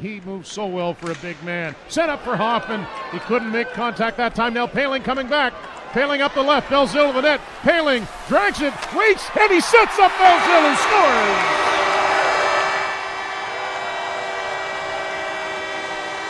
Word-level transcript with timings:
he 0.00 0.20
moves 0.20 0.50
so 0.50 0.66
well 0.66 0.94
for 0.94 1.10
a 1.10 1.14
big 1.16 1.42
man. 1.42 1.74
Set 1.88 2.08
up 2.08 2.22
for 2.22 2.36
Hoffman. 2.36 2.86
He 3.12 3.18
couldn't 3.20 3.50
make 3.50 3.68
contact 3.72 4.16
that 4.16 4.34
time. 4.34 4.54
Now 4.54 4.66
Poehling 4.66 5.04
coming 5.04 5.28
back. 5.28 5.52
Poehling 5.92 6.20
up 6.20 6.34
the 6.34 6.42
left. 6.42 6.70
Belzile 6.70 7.08
to 7.08 7.12
the 7.14 7.22
net. 7.22 7.40
Poehling 7.62 8.06
drags 8.28 8.60
it, 8.60 8.72
waits, 8.96 9.28
and 9.38 9.52
he 9.52 9.60
sets 9.60 9.98
up 9.98 10.12
Belzile 10.12 10.68
and 10.68 10.78
scores. 10.78 11.68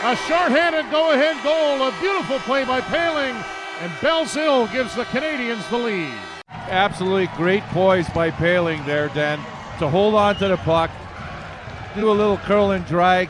A 0.05 0.15
short-handed 0.27 0.91
go-ahead 0.91 1.41
goal. 1.43 1.87
A 1.87 1.91
beautiful 2.01 2.39
play 2.39 2.65
by 2.65 2.81
Poehling. 2.81 3.35
And 3.81 3.91
Belzile 3.93 4.71
gives 4.71 4.95
the 4.95 5.05
Canadiens 5.05 5.69
the 5.69 5.77
lead. 5.77 6.13
Absolutely 6.49 7.27
great 7.35 7.63
poise 7.71 8.09
by 8.09 8.31
Poehling 8.31 8.85
there, 8.85 9.09
Dan, 9.09 9.39
to 9.79 9.89
hold 9.89 10.15
on 10.15 10.35
to 10.37 10.47
the 10.47 10.57
puck, 10.57 10.89
do 11.95 12.09
a 12.09 12.13
little 12.13 12.37
curl 12.37 12.71
and 12.71 12.85
drag, 12.85 13.29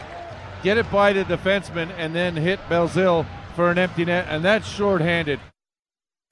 get 0.63 0.77
it 0.77 0.89
by 0.91 1.13
the 1.13 1.23
defenseman, 1.25 1.91
and 1.98 2.16
then 2.16 2.35
hit 2.35 2.59
Belzile 2.70 3.26
for 3.55 3.70
an 3.70 3.77
empty 3.77 4.05
net, 4.05 4.26
and 4.30 4.44
that's 4.44 4.67
short-handed. 4.67 5.40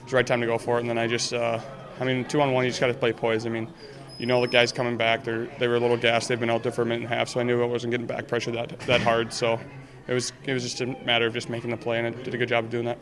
It's 0.00 0.10
the 0.10 0.16
right 0.16 0.26
time 0.26 0.40
to 0.40 0.46
go 0.46 0.58
for 0.58 0.78
it, 0.78 0.80
and 0.80 0.88
then 0.88 0.98
I 0.98 1.06
just, 1.06 1.32
uh, 1.32 1.60
I 2.00 2.04
mean, 2.04 2.24
two 2.24 2.40
on 2.40 2.52
one, 2.52 2.64
you 2.64 2.70
just 2.70 2.80
got 2.80 2.88
to 2.88 2.94
play 2.94 3.12
poise. 3.12 3.46
I 3.46 3.48
mean, 3.48 3.72
you 4.18 4.26
know 4.26 4.40
the 4.40 4.48
guys 4.48 4.72
coming 4.72 4.96
back, 4.96 5.24
they 5.24 5.48
they 5.58 5.68
were 5.68 5.76
a 5.76 5.80
little 5.80 5.96
gassed. 5.96 6.28
They've 6.28 6.38
been 6.38 6.50
out 6.50 6.62
there 6.62 6.72
for 6.72 6.82
a 6.82 6.86
minute 6.86 7.04
and 7.04 7.12
a 7.12 7.16
half, 7.16 7.28
so 7.28 7.40
I 7.40 7.42
knew 7.42 7.62
I 7.62 7.66
wasn't 7.66 7.90
getting 7.90 8.06
back 8.06 8.28
pressure 8.28 8.52
that 8.52 8.78
that 8.80 9.00
hard. 9.00 9.32
So 9.32 9.58
it 10.06 10.12
was 10.12 10.32
it 10.44 10.52
was 10.52 10.62
just 10.62 10.80
a 10.80 10.86
matter 11.04 11.26
of 11.26 11.32
just 11.32 11.48
making 11.48 11.70
the 11.70 11.76
play, 11.76 11.98
and 11.98 12.06
I 12.06 12.10
did 12.22 12.34
a 12.34 12.38
good 12.38 12.48
job 12.48 12.64
of 12.64 12.70
doing 12.70 12.84
that. 12.84 12.98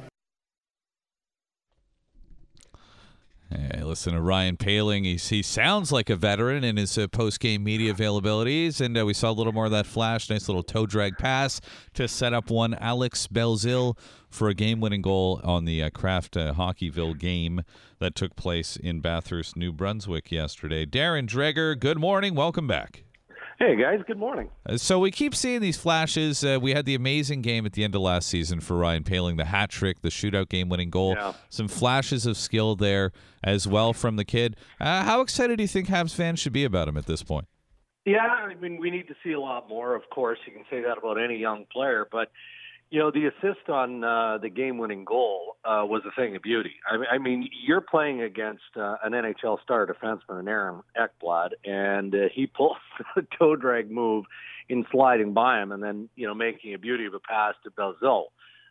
Hey, 3.53 3.83
listen 3.83 4.13
to 4.13 4.21
Ryan 4.21 4.57
Poehling. 4.57 5.05
He's, 5.05 5.29
he 5.29 5.43
sounds 5.43 5.91
like 5.91 6.09
a 6.09 6.15
veteran 6.15 6.63
in 6.63 6.77
his 6.77 6.97
uh, 6.97 7.09
post-game 7.09 7.65
media 7.65 7.93
availabilities, 7.93 8.81
and 8.81 8.97
uh, 8.97 9.05
we 9.05 9.13
saw 9.13 9.31
a 9.31 9.33
little 9.33 9.53
more 9.53 9.65
of 9.65 9.73
that 9.73 9.87
flash. 9.87 10.31
Nice 10.31 10.49
little 10.49 10.63
toe 10.63 10.87
drag 10.87 11.19
pass 11.19 11.61
to 11.95 12.07
set 12.07 12.33
up 12.33 12.49
one 12.49 12.75
Alex 12.75 13.27
Belzile 13.27 13.99
for 14.29 14.49
a 14.49 14.55
game-winning 14.55 15.03
goal 15.03 15.41
on 15.43 15.65
the 15.65 15.83
uh, 15.83 15.91
Kraft 15.91 16.37
uh, 16.37 16.55
Hockeyville 16.55 17.19
game 17.19 17.63
that 17.99 18.15
took 18.15 18.37
place 18.37 18.77
in 18.77 19.01
Bathurst, 19.01 19.57
New 19.57 19.73
Brunswick 19.73 20.31
yesterday. 20.31 20.87
Darren 20.87 21.29
Dreger, 21.29 21.77
good 21.77 21.99
morning. 21.99 22.37
Welcome 22.37 22.69
back. 22.69 23.03
Hey 23.63 23.77
guys, 23.77 24.01
good 24.07 24.17
morning. 24.17 24.49
Uh, 24.65 24.79
so 24.79 24.99
we 24.99 25.11
keep 25.11 25.35
seeing 25.35 25.61
these 25.61 25.77
flashes. 25.77 26.43
Uh, 26.43 26.59
we 26.63 26.73
had 26.73 26.87
the 26.87 26.95
amazing 26.95 27.43
game 27.43 27.67
at 27.67 27.75
the 27.75 27.85
end 27.85 27.95
of 27.95 28.01
last 28.01 28.27
season 28.27 28.59
for 28.59 28.79
Ryan 28.79 29.05
Poehling, 29.05 29.37
the 29.37 29.45
hat 29.45 29.69
trick, 29.69 30.01
the 30.01 30.09
shootout 30.09 30.49
game-winning 30.49 30.89
goal. 30.89 31.13
Yeah. 31.13 31.35
Some 31.51 31.69
flashes 31.69 32.25
of 32.25 32.39
skill 32.39 32.75
there 32.75 33.13
as 33.45 33.69
well 33.69 33.93
from 33.93 34.17
the 34.17 34.25
kid. 34.25 34.57
Uh, 34.81 35.03
how 35.03 35.21
excited 35.21 35.59
do 35.59 35.63
you 35.63 35.69
think 35.69 35.89
Habs 35.89 36.15
fans 36.15 36.41
should 36.41 36.55
be 36.55 36.65
about 36.65 36.89
him 36.89 36.97
at 36.97 37.05
this 37.05 37.23
point? 37.23 37.49
Yeah, 38.07 38.21
I 38.21 38.55
mean, 38.55 38.81
we 38.81 38.91
need 38.91 39.09
to 39.09 39.15
see 39.23 39.33
a 39.33 39.41
lot 39.41 39.69
more. 39.69 39.95
Of 39.95 40.09
course, 40.09 40.39
you 40.47 40.55
can 40.55 40.65
say 40.71 40.81
that 40.81 40.97
about 40.97 41.23
any 41.23 41.37
young 41.37 41.67
player, 41.71 42.09
but 42.11 42.33
you 42.91 42.99
know, 42.99 43.11
the 43.13 43.27
assist 43.27 43.69
on 43.69 44.03
uh, 44.03 44.39
the 44.39 44.49
game-winning 44.49 45.05
goal 45.05 45.57
uh, 45.65 45.85
was 45.87 46.03
a 46.07 46.11
thing 46.21 46.35
of 46.35 46.43
beauty. 46.43 46.75
I, 46.91 46.97
mean- 46.97 47.07
I 47.13 47.19
mean, 47.19 47.49
you're 47.65 47.81
playing 47.81 48.21
against 48.23 48.77
uh, 48.77 48.97
an 49.05 49.13
NHL 49.13 49.63
star 49.63 49.87
defenseman, 49.87 50.49
Aaron 50.49 50.83
Ekblad, 50.99 51.51
and 51.65 52.15
uh, 52.15 52.19
he 52.35 52.47
pulls 52.49 52.77
a 53.17 53.23
toe 53.39 53.55
drag 53.55 53.91
move 53.91 54.25
in 54.69 54.85
sliding 54.91 55.33
by 55.33 55.61
him, 55.63 55.73
and 55.73 55.83
then 55.83 56.09
you 56.17 56.27
know 56.27 56.35
making 56.35 56.75
a 56.75 56.79
beauty 56.79 57.07
of 57.07 57.15
a 57.15 57.21
pass 57.21 57.55
to 57.65 57.71
Belzile. 57.71 58.27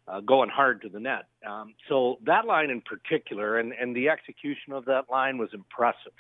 Uh, 0.08 0.22
going 0.22 0.50
hard 0.50 0.82
to 0.82 0.90
the 0.90 1.00
net. 1.00 1.26
Um, 1.48 1.76
so 1.88 2.18
that 2.26 2.48
line 2.48 2.72
in 2.72 2.82
particular, 2.82 3.60
and, 3.60 3.74
and 3.80 3.96
the 3.96 4.10
execution 4.10 4.74
of 4.74 4.86
that 4.86 5.04
line 5.12 5.38
was 5.38 5.50
impressive. 5.54 6.14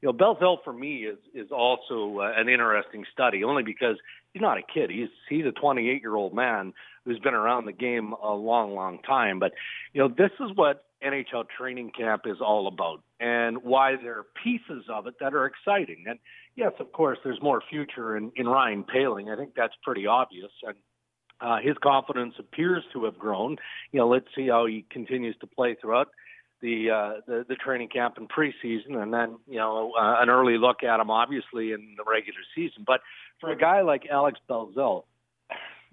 You 0.00 0.08
know, 0.08 0.12
Belzile 0.12 0.62
for 0.62 0.72
me 0.72 1.04
is 1.04 1.18
is 1.34 1.50
also 1.50 2.20
uh, 2.20 2.32
an 2.36 2.48
interesting 2.48 3.04
study, 3.12 3.42
only 3.44 3.62
because 3.62 3.96
he's 4.32 4.40
not 4.40 4.58
a 4.58 4.62
kid. 4.62 4.90
He's 4.90 5.08
he's 5.28 5.44
a 5.44 5.52
28 5.52 6.00
year 6.00 6.14
old 6.14 6.34
man 6.34 6.72
who's 7.04 7.18
been 7.18 7.34
around 7.34 7.64
the 7.66 7.72
game 7.72 8.14
a 8.22 8.32
long, 8.32 8.74
long 8.74 9.00
time. 9.02 9.38
But 9.38 9.52
you 9.92 10.00
know, 10.00 10.08
this 10.08 10.30
is 10.40 10.50
what 10.54 10.84
NHL 11.04 11.46
training 11.56 11.92
camp 11.96 12.22
is 12.26 12.36
all 12.40 12.68
about, 12.68 13.02
and 13.18 13.62
why 13.62 13.96
there 13.96 14.18
are 14.18 14.26
pieces 14.42 14.84
of 14.88 15.06
it 15.06 15.14
that 15.20 15.34
are 15.34 15.46
exciting. 15.46 16.04
And 16.06 16.18
yes, 16.54 16.72
of 16.78 16.92
course, 16.92 17.18
there's 17.24 17.40
more 17.42 17.62
future 17.68 18.16
in, 18.16 18.30
in 18.36 18.46
Ryan 18.46 18.84
Poehling. 18.84 19.32
I 19.32 19.36
think 19.36 19.54
that's 19.56 19.74
pretty 19.82 20.06
obvious, 20.06 20.50
and 20.62 20.76
uh, 21.40 21.58
his 21.62 21.76
confidence 21.82 22.34
appears 22.38 22.84
to 22.92 23.04
have 23.04 23.18
grown. 23.18 23.56
You 23.92 24.00
know, 24.00 24.08
let's 24.08 24.26
see 24.36 24.48
how 24.48 24.66
he 24.66 24.84
continues 24.90 25.36
to 25.40 25.46
play 25.46 25.76
throughout 25.80 26.08
the 26.60 26.90
uh, 26.90 27.20
the, 27.26 27.44
the 27.48 27.54
training 27.56 27.88
camp 27.88 28.16
and 28.16 28.28
preseason, 28.28 29.00
and 29.00 29.12
then 29.12 29.36
you 29.46 29.58
know 29.58 29.92
uh, 29.98 30.16
an 30.20 30.28
early 30.28 30.58
look 30.58 30.82
at 30.82 31.00
him, 31.00 31.10
obviously 31.10 31.72
in 31.72 31.94
the 31.96 32.04
regular 32.08 32.40
season. 32.54 32.84
But 32.86 33.00
for 33.40 33.50
a 33.50 33.56
guy 33.56 33.82
like 33.82 34.02
Alex 34.10 34.38
Belzile, 34.48 35.04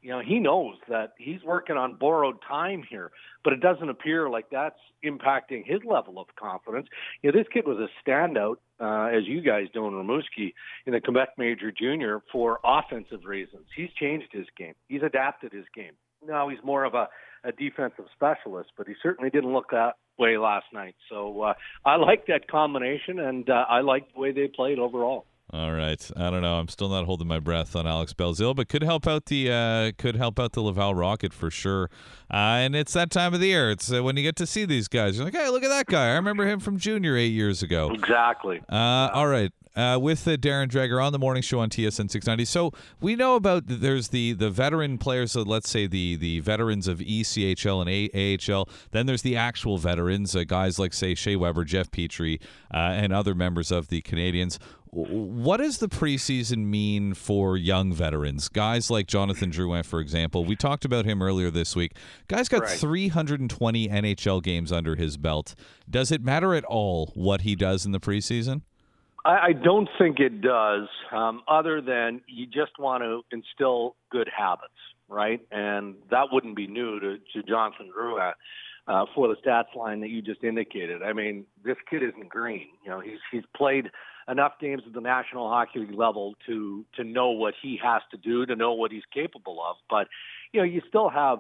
you 0.02 0.10
know 0.10 0.22
he 0.26 0.40
knows 0.40 0.76
that 0.90 1.14
he's 1.18 1.44
working 1.44 1.78
on 1.78 1.96
borrowed 1.96 2.38
time 2.48 2.84
here, 2.90 3.12
but 3.44 3.54
it 3.54 3.62
doesn't 3.62 3.90
appear 3.90 4.30
like 4.30 4.46
that's 4.52 4.80
impacting 5.04 5.66
his 5.66 5.80
level 5.86 6.20
of 6.20 6.28
confidence. 6.36 6.88
You 7.22 7.32
know, 7.32 7.38
this 7.38 7.48
kid 7.54 7.66
was 7.68 7.78
a 7.78 8.10
standout, 8.10 8.56
uh, 8.80 9.16
as 9.16 9.26
you 9.28 9.42
guys 9.42 9.68
know 9.76 9.88
in 9.88 9.94
Rimouski 9.94 10.54
in 10.86 10.94
the 10.94 11.02
Quebec 11.02 11.30
Major 11.38 11.72
Junior 11.72 12.22
for 12.32 12.60
offensive 12.64 13.26
reasons. 13.26 13.66
He's 13.76 13.90
changed 14.00 14.28
his 14.32 14.48
game. 14.58 14.74
He's 14.88 15.04
adapted 15.04 15.54
his 15.54 15.66
game. 15.76 15.94
Now 16.28 16.50
he's 16.50 16.60
more 16.64 16.84
of 16.86 16.94
a, 16.96 17.08
a 17.46 17.52
defensive 17.52 18.06
specialist, 18.14 18.72
but 18.78 18.88
he 18.88 18.94
certainly 19.02 19.30
didn't 19.30 19.54
look 19.54 19.70
that 19.72 19.94
way 20.18 20.38
last 20.38 20.66
night. 20.74 20.96
So 21.10 21.42
uh, 21.42 21.54
I 21.86 21.96
like 21.98 22.28
that 22.28 22.50
combination, 22.50 23.20
and 23.20 23.50
uh, 23.50 23.66
I 23.70 23.82
like 23.82 24.14
the 24.14 24.20
way 24.20 24.32
they 24.32 24.48
played 24.48 24.80
overall. 24.80 25.26
All 25.54 25.72
right, 25.72 26.12
I 26.18 26.32
don't 26.32 26.42
know. 26.42 26.56
I'm 26.56 26.68
still 26.68 26.90
not 26.90 27.06
holding 27.06 27.28
my 27.28 27.40
breath 27.40 27.76
on 27.76 27.86
Alex 27.86 28.14
Belzile, 28.14 28.56
but 28.56 28.68
could 28.68 28.82
help 28.82 29.06
out 29.08 29.28
the 29.28 29.52
uh, 29.52 29.92
could 29.96 30.16
help 30.16 30.40
out 30.40 30.54
the 30.54 30.62
Laval 30.62 30.96
Rocket 30.96 31.34
for 31.34 31.52
sure. 31.52 31.90
Uh, 32.34 32.66
and 32.66 32.76
it's 32.76 32.94
that 32.94 33.12
time 33.12 33.34
of 33.36 33.40
the 33.40 33.48
year. 33.48 33.70
It's 33.70 33.94
uh, 33.94 34.04
when 34.04 34.18
you 34.18 34.24
get 34.24 34.36
to 34.38 34.48
see 34.48 34.66
these 34.66 34.88
guys. 34.88 35.16
You're 35.16 35.26
like, 35.26 35.36
hey, 35.36 35.48
look 35.50 35.64
at 35.64 35.70
that 35.70 35.86
guy. 35.86 36.08
I 36.08 36.16
remember 36.16 36.48
him 36.48 36.60
from 36.60 36.78
junior 36.78 37.16
eight 37.16 37.32
years 37.32 37.62
ago. 37.62 37.92
Exactly. 37.94 38.60
Uh, 38.68 39.12
all 39.14 39.28
right. 39.28 39.54
Uh, 39.76 39.98
with 40.02 40.26
uh, 40.28 40.38
Darren 40.38 40.70
Dreger 40.70 41.04
on 41.04 41.12
the 41.12 41.20
morning 41.20 41.44
show 41.44 41.60
on 41.60 41.70
TSN 41.70 42.10
690. 42.10 42.46
So 42.46 42.72
we 43.02 43.16
know 43.18 43.36
about 43.36 43.64
there's 43.68 44.08
the 44.08 44.32
the 44.32 44.50
veteran 44.50 44.98
players. 44.98 45.34
So 45.34 45.42
let's 45.42 45.70
say 45.70 45.86
the 45.86 46.16
the 46.16 46.40
veterans 46.40 46.88
of 46.88 47.00
ECHL 47.00 47.82
and 47.82 47.90
A- 47.90 48.38
AHL. 48.54 48.70
Then 48.92 49.06
there's 49.06 49.22
the 49.22 49.36
actual 49.36 49.78
veterans, 49.78 50.34
uh, 50.36 50.46
guys 50.46 50.80
like 50.80 50.94
say 50.94 51.14
Shea 51.14 51.36
Weber, 51.36 51.66
Jeff 51.66 51.92
Petry, 51.92 52.42
uh, 52.74 52.78
and 52.78 53.12
other 53.12 53.36
members 53.36 53.70
of 53.72 53.90
the 53.90 54.02
Canadiens. 54.02 54.58
What 54.92 55.58
does 55.58 55.80
the 55.80 55.90
preseason 55.90 56.68
mean 56.68 57.14
for 57.16 57.58
young 57.58 57.92
veterans? 57.92 58.48
Guys 58.48 58.90
like 58.90 59.08
Jonathan 59.08 59.52
Drouin, 59.52 59.86
for 59.86 60.00
example. 60.00 60.46
We 60.46 60.56
talked 60.56 60.86
about 60.86 61.04
him 61.04 61.22
earlier 61.22 61.52
this 61.52 61.76
week. 61.76 61.98
Guy's 62.30 62.48
got 62.48 62.62
Right. 62.62 62.70
320 62.80 63.90
NHL 63.90 64.42
games 64.42 64.72
under 64.72 64.96
his 64.96 65.18
belt. 65.18 65.54
Does 65.90 66.12
it 66.14 66.24
matter 66.24 66.54
at 66.54 66.64
all 66.64 67.12
what 67.14 67.42
he 67.42 67.56
does 67.58 67.86
in 67.86 67.92
the 67.92 68.00
preseason? 68.00 68.62
I, 69.26 69.48
I 69.48 69.54
don't 69.54 69.90
think 69.98 70.20
it 70.20 70.42
does, 70.42 70.88
um, 71.12 71.42
other 71.48 71.82
than 71.82 72.22
you 72.28 72.46
just 72.46 72.80
want 72.80 73.04
to 73.04 73.22
instill 73.32 73.96
good 74.12 74.30
habits, 74.36 74.74
right? 75.10 75.42
And 75.52 75.96
that 76.12 76.28
wouldn't 76.32 76.56
be 76.56 76.68
new 76.68 77.00
to, 77.00 77.18
to 77.34 77.44
Jonathan 77.44 77.92
Drouin 77.98 78.34
uh, 78.88 79.06
for 79.16 79.28
the 79.28 79.36
stats 79.36 79.76
line 79.76 80.00
that 80.02 80.10
you 80.10 80.22
just 80.22 80.44
indicated. 80.44 81.02
I 81.02 81.14
mean, 81.14 81.46
this 81.64 81.78
kid 81.90 82.04
isn't 82.04 82.30
green. 82.30 82.68
You 82.84 82.92
know, 82.92 83.00
he's 83.00 83.20
he's 83.32 83.44
played 83.58 83.90
enough 84.28 84.54
games 84.62 84.84
at 84.86 84.94
the 84.94 85.02
National 85.02 85.50
Hockey 85.50 85.80
League 85.80 85.96
level 85.96 86.36
to 86.46 86.86
to 86.96 87.04
know 87.04 87.32
what 87.32 87.56
he 87.62 87.80
has 87.84 88.04
to 88.12 88.18
do, 88.18 88.46
to 88.46 88.56
know 88.56 88.74
what 88.74 88.92
he's 88.92 89.04
capable 89.12 89.60
of. 89.68 89.78
But 89.90 90.08
you 90.54 90.60
know, 90.60 90.66
you 90.66 90.82
still 90.88 91.10
have 91.10 91.40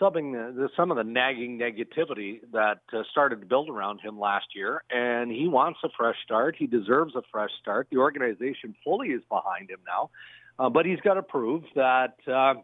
subbing 0.00 0.32
the, 0.32 0.62
the, 0.62 0.68
some 0.76 0.90
of 0.90 0.96
the 0.96 1.04
nagging 1.04 1.58
negativity 1.58 2.40
that 2.52 2.80
uh, 2.92 3.02
started 3.10 3.40
to 3.40 3.46
build 3.46 3.68
around 3.68 4.00
him 4.00 4.18
last 4.18 4.46
year, 4.54 4.82
and 4.90 5.30
he 5.30 5.48
wants 5.48 5.80
a 5.84 5.88
fresh 5.96 6.16
start. 6.24 6.56
He 6.58 6.66
deserves 6.66 7.14
a 7.14 7.22
fresh 7.30 7.50
start. 7.60 7.88
The 7.90 7.98
organization 7.98 8.74
fully 8.84 9.08
is 9.08 9.22
behind 9.28 9.70
him 9.70 9.80
now, 9.86 10.10
uh, 10.58 10.68
but 10.68 10.86
he's 10.86 11.00
got 11.00 11.14
to 11.14 11.22
prove 11.22 11.62
that 11.74 12.16
uh, 12.26 12.54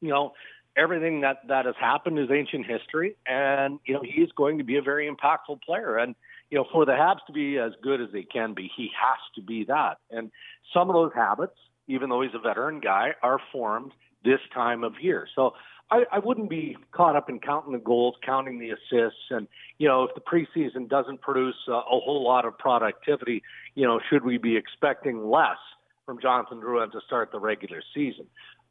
you 0.00 0.08
know 0.08 0.32
everything 0.76 1.20
that 1.22 1.38
that 1.48 1.66
has 1.66 1.74
happened 1.80 2.18
is 2.18 2.28
ancient 2.30 2.66
history, 2.66 3.16
and 3.26 3.78
you 3.84 3.94
know 3.94 4.02
he 4.02 4.22
is 4.22 4.30
going 4.36 4.58
to 4.58 4.64
be 4.64 4.76
a 4.76 4.82
very 4.82 5.10
impactful 5.10 5.62
player. 5.62 5.96
And 5.96 6.14
you 6.50 6.58
know, 6.58 6.66
for 6.70 6.84
the 6.84 6.92
Habs 6.92 7.24
to 7.26 7.32
be 7.32 7.58
as 7.58 7.72
good 7.82 8.00
as 8.00 8.08
they 8.12 8.22
can 8.22 8.54
be, 8.54 8.70
he 8.76 8.90
has 9.00 9.18
to 9.34 9.42
be 9.42 9.64
that. 9.64 9.98
And 10.10 10.30
some 10.72 10.88
of 10.88 10.94
those 10.94 11.12
habits, 11.14 11.56
even 11.88 12.08
though 12.08 12.22
he's 12.22 12.34
a 12.34 12.38
veteran 12.38 12.80
guy, 12.80 13.14
are 13.22 13.38
formed 13.52 13.92
this 14.24 14.40
time 14.52 14.84
of 14.84 14.94
year. 15.00 15.26
So 15.34 15.54
I, 15.90 16.04
I 16.12 16.18
wouldn't 16.18 16.50
be 16.50 16.76
caught 16.92 17.16
up 17.16 17.28
in 17.28 17.40
counting 17.40 17.72
the 17.72 17.78
goals, 17.78 18.14
counting 18.24 18.58
the 18.58 18.70
assists, 18.70 19.20
and 19.30 19.46
you 19.78 19.88
know 19.88 20.04
if 20.04 20.10
the 20.14 20.20
preseason 20.20 20.88
doesn't 20.88 21.20
produce 21.20 21.56
a, 21.68 21.72
a 21.72 21.82
whole 21.82 22.24
lot 22.24 22.44
of 22.44 22.56
productivity, 22.58 23.42
you 23.74 23.86
know 23.86 24.00
should 24.10 24.24
we 24.24 24.38
be 24.38 24.56
expecting 24.56 25.28
less 25.30 25.58
from 26.06 26.20
Jonathan 26.20 26.60
Drouin 26.60 26.90
to 26.92 27.00
start 27.06 27.32
the 27.32 27.40
regular 27.40 27.82
season? 27.94 28.26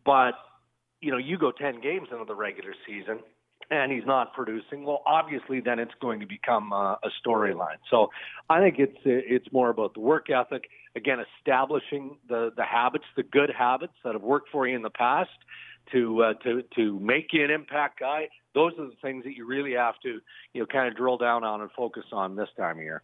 But 0.06 0.34
you 1.02 1.12
know 1.12 1.18
you 1.18 1.38
go 1.38 1.52
ten 1.52 1.82
games 1.82 2.08
into 2.12 2.26
the 2.26 2.36
regular 2.36 2.74
season, 2.86 3.20
and 3.70 3.92
he's 3.92 4.06
not 4.06 4.34
producing, 4.34 4.84
well, 4.84 5.02
obviously, 5.06 5.60
then 5.60 5.80
it's 5.80 5.94
going 6.02 6.20
to 6.20 6.26
become 6.26 6.74
uh, 6.74 6.94
a 6.94 7.10
storyline. 7.26 7.78
So, 7.90 8.10
I 8.50 8.60
think 8.60 8.76
it's 8.80 8.98
it's 9.06 9.52
more 9.52 9.70
about 9.70 9.94
the 9.94 10.00
work 10.00 10.30
ethic. 10.30 10.66
Again, 10.96 11.18
establishing 11.40 12.18
the 12.28 12.52
the 12.56 12.64
habits, 12.64 13.06
the 13.16 13.24
good 13.24 13.52
habits 13.58 13.94
that 14.04 14.14
have 14.14 14.22
worked 14.22 14.50
for 14.52 14.68
you 14.68 14.76
in 14.76 14.82
the 14.82 14.90
past, 14.90 15.30
to 15.92 16.24
uh, 16.24 16.34
to 16.44 16.64
to 16.76 17.00
make 17.00 17.28
you 17.34 17.44
an 17.44 17.52
impact 17.52 18.00
guy. 18.00 18.30
Those 18.54 18.74
are 18.78 18.86
the 18.86 18.96
things 19.02 19.24
that 19.24 19.36
you 19.36 19.46
really 19.46 19.74
have 19.74 20.00
to 20.02 20.20
you 20.54 20.62
know 20.62 20.66
kind 20.66 20.88
of 20.88 20.96
drill 20.96 21.18
down 21.18 21.44
on 21.44 21.62
and 21.62 21.72
focus 21.72 22.06
on 22.12 22.36
this 22.36 22.50
time 22.58 22.78
of 22.78 22.84
year. 22.84 23.04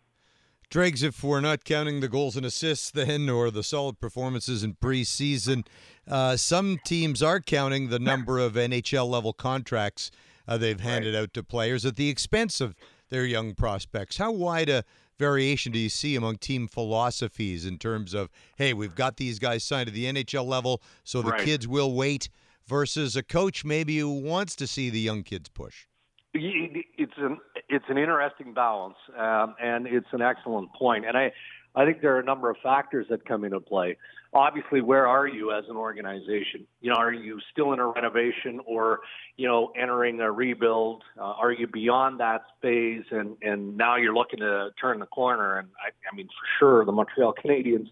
Dregs, 0.69 1.01
if 1.01 1.23
we're 1.23 1.41
not 1.41 1.63
counting 1.63 1.99
the 1.99 2.07
goals 2.07 2.35
and 2.35 2.45
assists 2.45 2.91
then 2.91 3.27
or 3.27 3.49
the 3.49 3.63
solid 3.63 3.99
performances 3.99 4.63
in 4.63 4.75
preseason, 4.75 5.65
uh, 6.07 6.37
some 6.37 6.79
teams 6.85 7.23
are 7.23 7.39
counting 7.39 7.89
the 7.89 7.97
number 7.97 8.37
of 8.37 8.53
NHL 8.53 9.09
level 9.09 9.33
contracts 9.33 10.11
uh, 10.47 10.57
they've 10.57 10.79
handed 10.79 11.15
right. 11.15 11.21
out 11.21 11.33
to 11.33 11.43
players 11.43 11.85
at 11.85 11.95
the 11.95 12.09
expense 12.09 12.61
of 12.61 12.75
their 13.09 13.25
young 13.25 13.55
prospects. 13.55 14.17
How 14.17 14.31
wide 14.31 14.69
a 14.69 14.83
variation 15.17 15.71
do 15.71 15.79
you 15.79 15.89
see 15.89 16.15
among 16.15 16.37
team 16.37 16.67
philosophies 16.67 17.65
in 17.65 17.77
terms 17.77 18.13
of, 18.13 18.29
hey, 18.55 18.73
we've 18.73 18.95
got 18.95 19.17
these 19.17 19.37
guys 19.37 19.63
signed 19.63 19.87
to 19.87 19.93
the 19.93 20.05
NHL 20.05 20.45
level, 20.45 20.81
so 21.03 21.21
the 21.21 21.31
right. 21.31 21.43
kids 21.43 21.67
will 21.67 21.93
wait, 21.93 22.29
versus 22.69 23.15
a 23.15 23.23
coach 23.23 23.65
maybe 23.65 23.97
who 23.97 24.21
wants 24.21 24.55
to 24.55 24.67
see 24.67 24.89
the 24.89 24.99
young 24.99 25.23
kids 25.23 25.49
push? 25.49 25.87
It's 26.33 27.17
an 27.17 27.39
it's 27.67 27.85
an 27.89 27.97
interesting 27.97 28.53
balance, 28.53 28.97
um, 29.17 29.55
and 29.59 29.87
it's 29.87 30.07
an 30.11 30.21
excellent 30.21 30.71
point. 30.73 31.05
And 31.05 31.17
I 31.17 31.31
I 31.75 31.85
think 31.85 32.01
there 32.01 32.15
are 32.15 32.19
a 32.19 32.23
number 32.23 32.49
of 32.49 32.57
factors 32.61 33.07
that 33.09 33.25
come 33.25 33.43
into 33.43 33.59
play. 33.59 33.97
Obviously, 34.33 34.81
where 34.81 35.07
are 35.07 35.27
you 35.27 35.51
as 35.51 35.63
an 35.69 35.75
organization? 35.75 36.67
You 36.81 36.91
know, 36.91 36.97
are 36.97 37.11
you 37.11 37.39
still 37.51 37.73
in 37.73 37.79
a 37.79 37.87
renovation 37.87 38.59
or, 38.65 38.99
you 39.37 39.47
know, 39.47 39.71
entering 39.79 40.19
a 40.19 40.31
rebuild? 40.31 41.03
Uh, 41.17 41.23
are 41.23 41.51
you 41.51 41.65
beyond 41.65 42.19
that 42.19 42.41
phase 42.61 43.05
and, 43.09 43.37
and 43.41 43.75
now 43.75 43.95
you're 43.95 44.13
looking 44.13 44.39
to 44.39 44.69
turn 44.79 44.99
the 44.99 45.07
corner? 45.07 45.57
And 45.57 45.69
I, 45.83 45.89
I 46.11 46.15
mean, 46.15 46.27
for 46.27 46.47
sure, 46.59 46.85
the 46.85 46.91
Montreal 46.91 47.33
Canadiens 47.43 47.89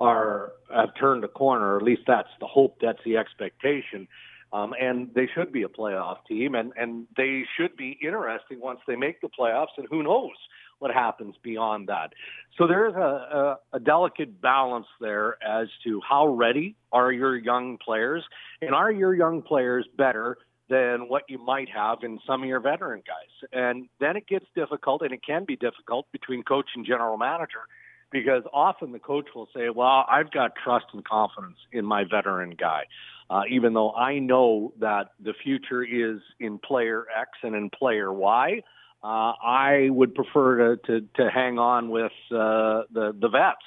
are 0.00 0.52
have 0.74 0.94
turned 0.98 1.24
a 1.24 1.28
corner, 1.28 1.74
or 1.74 1.76
at 1.76 1.82
least 1.82 2.02
that's 2.06 2.28
the 2.40 2.46
hope, 2.46 2.76
that's 2.80 3.00
the 3.04 3.16
expectation. 3.16 4.08
Um, 4.52 4.74
and 4.80 5.10
they 5.14 5.28
should 5.32 5.52
be 5.52 5.62
a 5.62 5.68
playoff 5.68 6.16
team, 6.26 6.56
and, 6.56 6.72
and 6.76 7.06
they 7.16 7.44
should 7.56 7.76
be 7.76 7.96
interesting 8.02 8.58
once 8.60 8.80
they 8.86 8.96
make 8.96 9.20
the 9.20 9.28
playoffs. 9.28 9.76
And 9.76 9.86
who 9.88 10.02
knows 10.02 10.34
what 10.80 10.90
happens 10.90 11.36
beyond 11.42 11.88
that? 11.88 12.14
So 12.58 12.66
there's 12.66 12.94
a, 12.94 12.98
a, 12.98 13.58
a 13.74 13.80
delicate 13.80 14.40
balance 14.40 14.86
there 15.00 15.36
as 15.42 15.68
to 15.84 16.00
how 16.08 16.26
ready 16.26 16.74
are 16.90 17.12
your 17.12 17.36
young 17.36 17.78
players, 17.78 18.24
and 18.60 18.74
are 18.74 18.90
your 18.90 19.14
young 19.14 19.42
players 19.42 19.86
better 19.96 20.36
than 20.68 21.08
what 21.08 21.24
you 21.28 21.38
might 21.38 21.68
have 21.68 21.98
in 22.02 22.18
some 22.26 22.42
of 22.42 22.48
your 22.48 22.60
veteran 22.60 23.02
guys? 23.06 23.48
And 23.52 23.88
then 24.00 24.16
it 24.16 24.26
gets 24.26 24.46
difficult, 24.56 25.02
and 25.02 25.12
it 25.12 25.20
can 25.24 25.44
be 25.44 25.54
difficult 25.54 26.06
between 26.10 26.42
coach 26.42 26.70
and 26.74 26.84
general 26.84 27.16
manager 27.16 27.68
because 28.10 28.42
often 28.52 28.92
the 28.92 28.98
coach 28.98 29.26
will 29.34 29.48
say, 29.54 29.68
"Well, 29.68 30.04
I've 30.08 30.30
got 30.30 30.52
trust 30.62 30.86
and 30.92 31.04
confidence 31.04 31.58
in 31.72 31.84
my 31.84 32.04
veteran 32.04 32.54
guy." 32.58 32.84
Uh, 33.30 33.42
even 33.48 33.74
though 33.74 33.92
I 33.92 34.18
know 34.18 34.72
that 34.80 35.12
the 35.22 35.34
future 35.44 35.84
is 35.84 36.20
in 36.40 36.58
player 36.58 37.06
X 37.16 37.30
and 37.44 37.54
in 37.54 37.70
player 37.70 38.12
Y, 38.12 38.62
uh, 39.04 39.06
I 39.06 39.88
would 39.90 40.14
prefer 40.14 40.76
to, 40.76 41.00
to, 41.00 41.06
to 41.14 41.30
hang 41.30 41.58
on 41.58 41.90
with 41.90 42.12
uh, 42.32 42.82
the, 42.92 43.14
the 43.18 43.28
vets. 43.28 43.62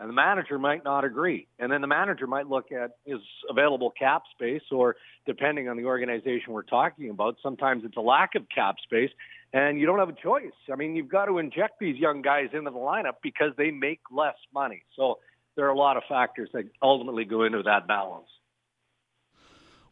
And 0.00 0.08
the 0.08 0.14
manager 0.14 0.58
might 0.58 0.82
not 0.84 1.04
agree. 1.04 1.46
And 1.60 1.70
then 1.70 1.80
the 1.80 1.86
manager 1.86 2.26
might 2.26 2.48
look 2.48 2.72
at 2.72 2.96
his 3.06 3.20
available 3.48 3.92
cap 3.96 4.24
space, 4.32 4.62
or 4.72 4.96
depending 5.24 5.68
on 5.68 5.76
the 5.76 5.84
organization 5.84 6.52
we're 6.52 6.62
talking 6.62 7.10
about, 7.10 7.36
sometimes 7.40 7.84
it's 7.84 7.96
a 7.96 8.00
lack 8.00 8.34
of 8.34 8.42
cap 8.52 8.74
space, 8.82 9.10
and 9.54 9.78
you 9.78 9.86
don't 9.86 10.00
have 10.00 10.08
a 10.08 10.20
choice. 10.20 10.52
I 10.70 10.74
mean, 10.74 10.96
you've 10.96 11.08
got 11.08 11.26
to 11.26 11.38
inject 11.38 11.78
these 11.78 11.96
young 11.96 12.22
guys 12.22 12.48
into 12.52 12.70
the 12.70 12.76
lineup 12.76 13.14
because 13.22 13.52
they 13.56 13.70
make 13.70 14.00
less 14.10 14.34
money. 14.52 14.82
So 14.96 15.20
there 15.56 15.64
are 15.66 15.70
a 15.70 15.78
lot 15.78 15.96
of 15.96 16.02
factors 16.08 16.50
that 16.52 16.64
ultimately 16.82 17.24
go 17.24 17.44
into 17.44 17.62
that 17.62 17.86
balance. 17.86 18.26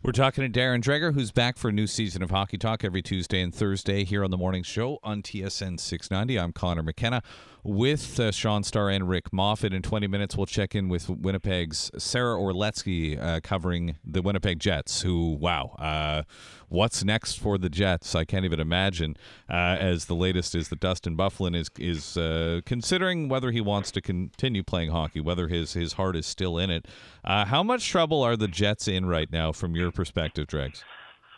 We're 0.05 0.11
talking 0.11 0.43
to 0.43 0.61
Darren 0.61 0.83
Dreger, 0.83 1.15
who's 1.15 1.31
back 1.31 1.57
for 1.57 1.69
a 1.69 1.73
new 1.73 1.87
season 1.87 2.25
of 2.25 2.31
Hockey 2.33 2.59
Talk 2.59 2.83
every 2.83 3.03
Tuesday 3.03 3.41
and 3.41 3.55
Thursday 3.55 4.03
here 4.03 4.25
on 4.25 4.33
the 4.33 4.37
morning 4.37 4.65
show 4.65 4.99
on 5.05 5.23
TSN 5.23 5.79
690. 5.79 6.41
I'm 6.41 6.53
Connor 6.53 6.83
McKenna 6.83 7.23
with 7.63 8.19
uh, 8.19 8.33
Sean 8.33 8.65
Starr 8.65 8.91
and 8.91 9.09
Rick 9.09 9.33
Moffat. 9.33 9.73
In 9.73 9.81
20 9.81 10.09
minutes, 10.09 10.37
we'll 10.37 10.47
check 10.47 10.75
in 10.75 10.89
with 10.89 11.09
Winnipeg's 11.09 11.93
Sara 11.99 12.37
Orlesky 12.37 13.17
uh, 13.17 13.39
covering 13.45 13.95
the 14.05 14.23
Winnipeg 14.23 14.59
Jets, 14.59 15.03
who, 15.03 15.35
wow, 15.35 15.77
uh, 15.79 16.25
what's 16.73 17.05
next 17.05 17.39
for 17.39 17.59
the 17.59 17.69
Jets? 17.69 18.15
I 18.15 18.25
can't 18.25 18.45
even 18.45 18.61
imagine. 18.61 19.17
Uh, 19.49 19.77
as 19.79 20.07
the 20.07 20.15
latest 20.15 20.55
is 20.55 20.69
that 20.69 20.81
Dustin 20.81 21.17
Byfuglien 21.17 21.55
is, 21.55 21.71
is 21.79 22.17
uh, 22.17 22.61
considering 22.65 23.29
whether 23.29 23.51
he 23.51 23.61
wants 23.61 23.91
to 23.93 24.01
continue 24.01 24.63
playing 24.63 24.91
hockey, 24.91 25.21
whether 25.21 25.49
his, 25.49 25.75
his 25.75 25.95
heart 25.95 26.17
is 26.17 26.27
still 26.27 26.59
in 26.59 26.71
it. 26.71 26.87
Uh, 27.25 27.45
how 27.45 27.63
much 27.63 27.89
trouble 27.89 28.23
are 28.23 28.37
the 28.37 28.49
Jets 28.49 28.89
in 28.89 29.07
right 29.07 29.31
now 29.31 29.53
from 29.53 29.77
your 29.77 29.93
perspective, 29.93 30.47
Dregs? 30.47 30.85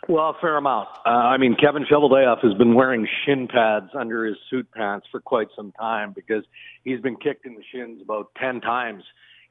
Well, 0.09 0.31
a 0.31 0.35
fair 0.41 0.57
amount. 0.57 0.89
Uh, 1.07 1.09
I 1.09 1.39
mean, 1.39 1.57
Kevin 1.59 1.87
Cheveldayoff 1.91 2.41
has 2.43 2.53
been 2.55 2.75
wearing 2.75 3.09
shin 3.25 3.49
pads 3.49 3.91
under 3.99 4.27
his 4.27 4.37
suit 4.51 4.71
pants 4.71 5.07
for 5.11 5.21
quite 5.21 5.49
some 5.57 5.73
time 5.73 6.13
because 6.15 6.45
he's 6.83 7.01
been 7.01 7.17
kicked 7.17 7.47
in 7.47 7.55
the 7.55 7.63
shins 7.73 8.03
about 8.03 8.31
10 8.39 8.61
times, 8.61 9.03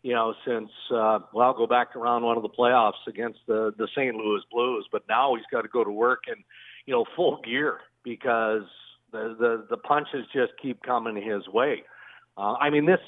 you 0.04 0.14
know, 0.14 0.34
since, 0.46 0.70
uh, 0.92 1.20
well, 1.34 1.48
I'll 1.48 1.54
go 1.54 1.66
back 1.66 1.96
around 1.96 2.24
one 2.24 2.36
of 2.36 2.44
the 2.44 2.50
playoffs 2.50 3.08
against 3.08 3.40
the, 3.48 3.74
the 3.78 3.88
St. 3.96 4.14
Louis 4.14 4.42
Blues. 4.52 4.86
But 4.92 5.04
now 5.08 5.34
he's 5.36 5.46
got 5.50 5.62
to 5.62 5.70
go 5.70 5.84
to 5.84 5.92
work 5.92 6.24
in, 6.28 6.44
you 6.86 6.94
know, 6.94 7.06
full 7.16 7.42
gear 7.42 7.80
because 8.04 8.64
the, 9.14 9.36
the, 9.40 9.66
the 9.70 9.78
punches 9.78 10.26
just 10.34 10.52
keep 10.62 10.84
coming 10.84 11.16
his 11.16 11.48
way. 11.48 11.84
Uh, 12.38 12.56
I 12.56 12.70
mean, 12.70 12.86
this, 12.86 13.00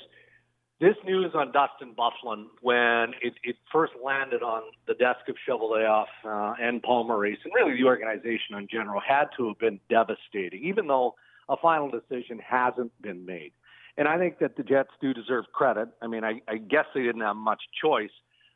this 0.79 0.95
news 1.05 1.31
on 1.35 1.51
Dustin 1.51 1.93
Byfuglien, 1.97 2.45
when 2.61 3.13
it, 3.21 3.33
it 3.43 3.57
first 3.73 3.93
landed 4.03 4.41
on 4.41 4.63
the 4.87 4.93
desk 4.93 5.27
of 5.27 5.35
Cheveldayoff 5.47 6.05
uh, 6.23 6.53
and 6.61 6.81
Paul 6.81 7.07
Maurice, 7.07 7.39
and 7.43 7.53
really 7.53 7.77
the 7.77 7.87
organization 7.87 8.55
in 8.57 8.67
general, 8.71 9.01
had 9.05 9.25
to 9.37 9.49
have 9.49 9.59
been 9.59 9.81
devastating, 9.89 10.63
even 10.63 10.87
though 10.87 11.15
a 11.49 11.57
final 11.57 11.89
decision 11.89 12.39
hasn't 12.39 12.91
been 13.01 13.25
made. 13.25 13.51
And 13.97 14.07
I 14.07 14.17
think 14.17 14.39
that 14.39 14.57
the 14.57 14.63
Jets 14.63 14.89
do 15.01 15.13
deserve 15.13 15.45
credit. 15.53 15.89
I 16.01 16.07
mean, 16.07 16.23
I, 16.23 16.41
I 16.47 16.57
guess 16.57 16.85
they 16.93 17.03
didn't 17.03 17.21
have 17.21 17.35
much 17.35 17.61
choice 17.81 18.11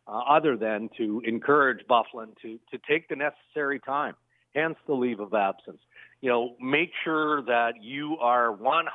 uh, 0.07 0.19
other 0.29 0.57
than 0.57 0.89
to 0.97 1.21
encourage 1.25 1.85
Byfuglien 1.87 2.35
to, 2.41 2.59
to 2.71 2.79
take 2.89 3.07
the 3.07 3.15
necessary 3.15 3.79
time, 3.79 4.15
hence 4.53 4.75
the 4.87 4.93
leave 4.93 5.19
of 5.19 5.33
absence. 5.33 5.79
You 6.21 6.29
know, 6.29 6.55
make 6.59 6.91
sure 7.03 7.41
that 7.43 7.81
you 7.81 8.17
are 8.19 8.55
100% 8.55 8.87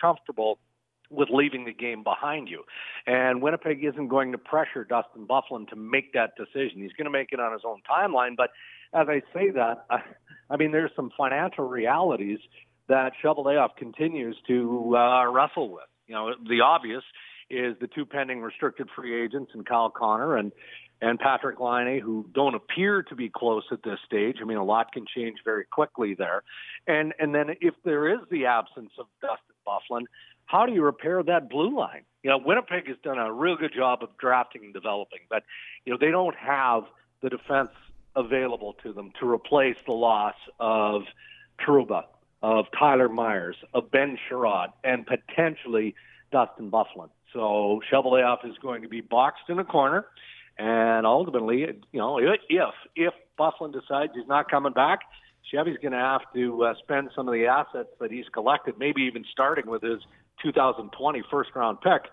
comfortable– 0.00 0.58
with 1.10 1.28
leaving 1.30 1.64
the 1.64 1.72
game 1.72 2.02
behind 2.02 2.48
you. 2.48 2.62
And 3.06 3.42
Winnipeg 3.42 3.84
isn't 3.84 4.08
going 4.08 4.32
to 4.32 4.38
pressure 4.38 4.84
Dustin 4.84 5.26
Byfuglien 5.26 5.68
to 5.68 5.76
make 5.76 6.12
that 6.12 6.36
decision. 6.36 6.80
He's 6.80 6.92
going 6.92 7.06
to 7.06 7.10
make 7.10 7.32
it 7.32 7.40
on 7.40 7.52
his 7.52 7.62
own 7.64 7.82
timeline. 7.90 8.36
But 8.36 8.50
as 8.94 9.08
I 9.08 9.20
say 9.34 9.50
that, 9.50 9.84
I, 9.90 10.00
I 10.48 10.56
mean, 10.56 10.70
there's 10.70 10.92
some 10.94 11.10
financial 11.16 11.68
realities 11.68 12.38
that 12.90 13.12
Cheveldayoff 13.22 13.76
continues 13.76 14.36
to 14.48 14.96
uh, 14.96 15.24
wrestle 15.30 15.70
with. 15.70 15.84
You 16.08 16.14
know, 16.14 16.34
the 16.48 16.60
obvious 16.60 17.04
is 17.48 17.76
the 17.80 17.86
two 17.86 18.04
pending 18.04 18.40
restricted 18.40 18.88
free 18.94 19.24
agents 19.24 19.52
and 19.54 19.64
Kyle 19.64 19.90
Connor 19.90 20.36
and 20.36 20.52
and 21.02 21.18
Patrik 21.18 21.58
Laine, 21.58 21.98
who 21.98 22.26
don't 22.34 22.54
appear 22.54 23.02
to 23.04 23.14
be 23.14 23.30
close 23.30 23.62
at 23.72 23.82
this 23.82 23.98
stage. 24.04 24.36
I 24.42 24.44
mean, 24.44 24.58
a 24.58 24.64
lot 24.64 24.92
can 24.92 25.06
change 25.06 25.38
very 25.46 25.64
quickly 25.64 26.14
there. 26.14 26.42
And 26.86 27.14
and 27.18 27.34
then 27.34 27.54
if 27.60 27.74
there 27.84 28.12
is 28.12 28.20
the 28.30 28.46
absence 28.46 28.90
of 28.98 29.06
Dustin 29.22 29.54
Byfuglien, 29.66 30.04
how 30.44 30.66
do 30.66 30.72
you 30.72 30.82
repair 30.82 31.22
that 31.22 31.48
blue 31.48 31.74
line? 31.74 32.02
You 32.24 32.30
know, 32.30 32.38
Winnipeg 32.44 32.88
has 32.88 32.96
done 33.02 33.18
a 33.18 33.32
real 33.32 33.56
good 33.56 33.72
job 33.72 34.02
of 34.02 34.10
drafting 34.18 34.64
and 34.64 34.74
developing, 34.74 35.20
but 35.30 35.44
you 35.84 35.92
know 35.92 35.98
they 35.98 36.10
don't 36.10 36.36
have 36.36 36.84
the 37.22 37.30
defense 37.30 37.70
available 38.16 38.74
to 38.82 38.92
them 38.92 39.12
to 39.20 39.30
replace 39.30 39.76
the 39.86 39.92
loss 39.92 40.34
of 40.58 41.04
Trouba, 41.64 42.04
of 42.42 42.66
Tyler 42.78 43.08
Myers, 43.08 43.56
of 43.74 43.90
Ben 43.90 44.18
Chiarot, 44.28 44.68
and 44.82 45.06
potentially 45.06 45.94
Dustin 46.32 46.70
Byfuglien. 46.70 47.10
So 47.32 47.80
Cheveldayoff 47.92 48.48
is 48.48 48.56
going 48.62 48.82
to 48.82 48.88
be 48.88 49.00
boxed 49.00 49.44
in 49.48 49.58
a 49.58 49.64
corner, 49.64 50.06
and 50.58 51.06
ultimately, 51.06 51.60
you 51.92 52.00
know, 52.00 52.18
if 52.18 52.40
if 52.96 53.14
Byfuglien 53.38 53.72
decides 53.72 54.12
he's 54.14 54.26
not 54.26 54.50
coming 54.50 54.72
back, 54.72 55.00
Chevy's 55.50 55.78
going 55.82 55.92
to 55.92 55.98
have 55.98 56.22
to 56.34 56.64
uh, 56.64 56.74
spend 56.82 57.10
some 57.14 57.28
of 57.28 57.34
the 57.34 57.46
assets 57.46 57.88
that 58.00 58.10
he's 58.10 58.26
collected, 58.32 58.74
maybe 58.78 59.02
even 59.02 59.24
starting 59.30 59.66
with 59.66 59.82
his 59.82 60.00
2020 60.42 61.22
first 61.30 61.50
round 61.54 61.80
pick 61.80 62.10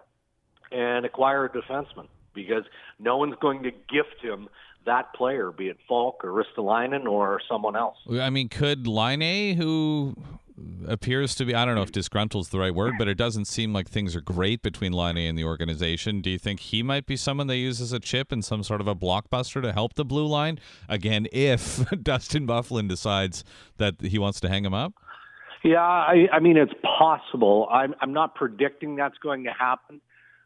and 0.71 1.05
acquire 1.05 1.45
a 1.45 1.49
defenseman 1.49 2.07
because 2.37 2.63
no 2.99 3.17
one's 3.17 3.35
going 3.41 3.63
to 3.63 3.71
gift 3.71 4.21
him 4.21 4.47
that 4.85 5.13
player, 5.13 5.51
be 5.51 5.67
it 5.67 5.77
Faulk 5.87 6.23
or 6.23 6.31
Ristolainen 6.31 7.05
or 7.05 7.41
someone 7.49 7.75
else. 7.75 7.97
I 8.09 8.29
mean, 8.29 8.47
could 8.47 8.87
Laine, 8.87 9.57
who 9.57 10.15
appears 10.87 11.35
to 11.35 11.45
be 11.45 11.53
I 11.53 11.65
don't 11.65 11.75
know 11.75 11.81
if 11.83 11.91
disgruntled 11.91 12.45
is 12.45 12.49
the 12.49 12.59
right 12.59 12.73
word, 12.73 12.95
but 12.97 13.07
it 13.07 13.15
doesn't 13.15 13.45
seem 13.45 13.73
like 13.73 13.89
things 13.89 14.15
are 14.15 14.21
great 14.21 14.61
between 14.61 14.91
Laine 14.93 15.17
and 15.17 15.37
the 15.37 15.43
organization. 15.43 16.21
Do 16.21 16.29
you 16.29 16.39
think 16.39 16.59
he 16.59 16.81
might 16.81 17.05
be 17.05 17.15
someone 17.15 17.47
they 17.47 17.57
use 17.57 17.79
as 17.79 17.93
a 17.93 17.99
chip 17.99 18.31
and 18.31 18.43
some 18.43 18.63
sort 18.63 18.81
of 18.81 18.87
a 18.87 18.95
blockbuster 18.95 19.61
to 19.61 19.73
help 19.73 19.93
the 19.93 20.05
blue 20.05 20.25
line 20.25 20.59
again 20.89 21.27
if 21.31 21.83
Dustin 22.03 22.47
Byfuglien 22.47 22.87
decides 22.87 23.43
that 23.77 23.95
he 24.01 24.17
wants 24.17 24.39
to 24.41 24.49
hang 24.49 24.65
him 24.65 24.73
up? 24.73 24.93
Yeah, 25.63 25.81
I, 25.81 26.27
I 26.31 26.39
mean 26.39 26.57
it's 26.57 26.73
possible. 26.97 27.67
I'm 27.71 27.93
I'm 28.01 28.13
not 28.13 28.35
predicting 28.35 28.95
that's 28.95 29.17
going 29.17 29.43
to 29.43 29.51
happen. 29.51 30.01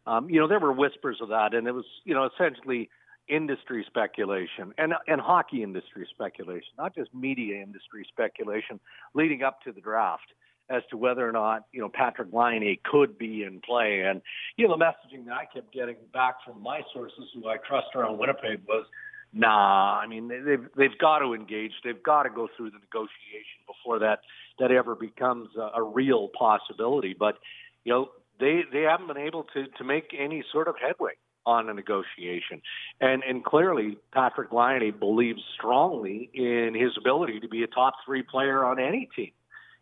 Um, 0.08 0.30
you 0.30 0.40
know, 0.40 0.48
there 0.48 0.60
were 0.60 0.72
whispers 0.72 1.18
of 1.22 1.30
that, 1.30 1.54
and 1.54 1.68
it 1.68 1.74
was 1.74 1.86
you 2.06 2.14
know 2.14 2.30
essentially 2.34 2.90
industry 3.30 3.86
speculation 3.88 4.74
and 4.78 4.94
and 5.08 5.22
hockey 5.22 5.64
industry 5.64 6.08
speculation, 6.10 6.70
not 6.78 6.96
just 6.96 7.14
media 7.14 7.62
industry 7.62 8.06
speculation, 8.08 8.80
leading 9.14 9.44
up 9.44 9.62
to 9.64 9.72
the 9.72 9.82
draft 9.82 10.34
as 10.70 10.84
to 10.90 10.98
whether 10.98 11.28
or 11.28 11.32
not 11.32 11.66
you 11.72 11.82
know 11.82 11.90
Patrik 11.90 12.34
Laine 12.34 12.78
could 12.84 13.18
be 13.18 13.44
in 13.44 13.62
play. 13.62 14.02
And 14.02 14.22
you 14.58 14.68
know 14.68 14.78
the 14.78 14.84
messaging 14.84 15.26
that 15.26 15.34
I 15.34 15.46
kept 15.46 15.74
getting 15.74 15.98
back 16.14 16.36
from 16.46 16.62
my 16.62 16.82
sources, 16.94 17.26
who 17.34 17.48
I 17.48 17.58
trust 17.58 17.88
around 17.96 18.18
Winnipeg, 18.18 18.62
was, 18.68 18.86
nah. 19.34 20.00
I 20.00 20.08
mean 20.08 20.28
they've 20.28 20.68
they've 20.76 20.98
got 21.00 21.20
to 21.20 21.34
engage. 21.34 21.74
They've 21.84 22.02
got 22.02 22.24
to 22.24 22.30
go 22.30 22.48
through 22.58 22.72
the 22.72 22.80
negotiation 22.80 23.62
before 23.68 24.00
that 24.00 24.22
that 24.60 24.72
ever 24.72 24.96
becomes 24.96 25.50
a, 25.56 25.80
a 25.80 25.84
real 25.84 26.30
possibility. 26.38 27.16
But 27.18 27.38
you 27.84 27.94
know 27.94 28.10
they 28.42 28.64
they 28.74 28.82
haven't 28.82 29.08
been 29.08 29.18
able 29.18 29.46
to 29.54 29.68
to 29.78 29.84
make 29.84 30.14
any 30.18 30.44
sort 30.52 30.68
of 30.68 30.76
headway 30.82 31.14
on 31.46 31.70
a 31.70 31.74
negotiation. 31.74 32.62
And 33.00 33.24
and 33.24 33.46
clearly 33.46 33.98
Patrik 34.14 34.52
Laine 34.52 34.94
believes 35.00 35.42
strongly 35.56 36.30
in 36.34 36.76
his 36.76 36.92
ability 36.98 37.40
to 37.40 37.48
be 37.48 37.64
a 37.64 37.68
top 37.68 37.94
three 38.06 38.24
player 38.24 38.66
on 38.66 38.80
any 38.80 39.08
team. 39.16 39.32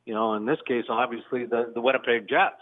You 0.05 0.13
know, 0.13 0.33
in 0.35 0.45
this 0.45 0.59
case, 0.67 0.85
obviously 0.89 1.45
the 1.45 1.71
the 1.73 1.81
Winnipeg 1.81 2.27
Jets. 2.29 2.61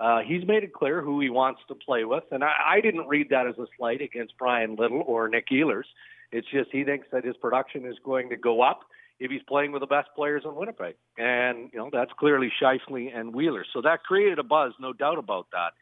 Uh, 0.00 0.18
he's 0.26 0.44
made 0.44 0.64
it 0.64 0.72
clear 0.72 1.00
who 1.00 1.20
he 1.20 1.30
wants 1.30 1.60
to 1.68 1.74
play 1.76 2.04
with, 2.04 2.24
and 2.32 2.42
I, 2.42 2.52
I 2.66 2.80
didn't 2.80 3.06
read 3.06 3.28
that 3.30 3.46
as 3.46 3.56
a 3.58 3.66
slight 3.76 4.00
against 4.00 4.36
Bryan 4.36 4.74
Little 4.74 5.04
or 5.06 5.28
Nick 5.28 5.46
Ehlers. 5.52 5.84
It's 6.32 6.48
just 6.50 6.70
he 6.72 6.82
thinks 6.82 7.06
that 7.12 7.24
his 7.24 7.36
production 7.36 7.86
is 7.86 7.94
going 8.04 8.30
to 8.30 8.36
go 8.36 8.60
up 8.60 8.80
if 9.20 9.30
he's 9.30 9.42
playing 9.46 9.72
with 9.72 9.80
the 9.80 9.86
best 9.86 10.08
players 10.16 10.42
in 10.44 10.54
Winnipeg, 10.54 10.96
and 11.16 11.70
you 11.72 11.78
know 11.78 11.88
that's 11.92 12.12
clearly 12.18 12.52
Scheifele 12.60 13.16
and 13.16 13.34
Wheeler. 13.34 13.64
So 13.72 13.80
that 13.82 14.02
created 14.02 14.38
a 14.38 14.42
buzz, 14.42 14.72
no 14.80 14.92
doubt 14.92 15.18
about 15.18 15.46
that. 15.52 15.72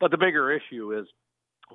But 0.00 0.10
the 0.10 0.18
bigger 0.18 0.50
issue 0.50 0.98
is 0.98 1.06